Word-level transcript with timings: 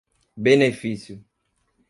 benefício 0.41 1.21